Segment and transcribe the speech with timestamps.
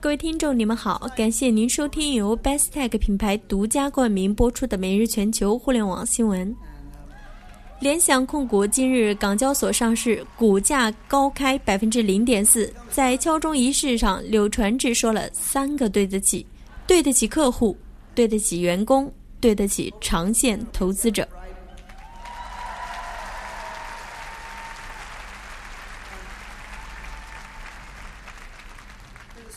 [0.00, 6.48] 各位听众，你们好，感谢您收听由 Best Tech 品牌独家冠名播出的《每日全球互联网新闻》。
[7.80, 12.72] 联想控股今日港交所上市，股价高开百分之零点四。
[12.92, 16.46] 在敲钟仪式上，柳传志说了三个“对得起”：
[16.86, 17.76] 对得起客户，
[18.14, 21.26] 对得起员工，对得起长线投资者。